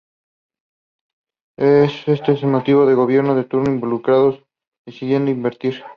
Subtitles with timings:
[1.59, 4.43] Es por este motivo que los gobiernos de turno involucrados
[4.83, 5.83] decidieron intervenir.